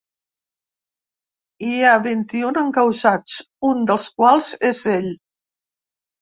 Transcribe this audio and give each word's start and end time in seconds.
Hi 1.67 1.83
ha 1.83 1.91
vint-i-un 2.05 2.57
encausats, 2.61 3.37
un 3.73 3.85
dels 3.93 4.09
quals 4.23 4.49
és 4.73 4.83
ell. 4.95 5.13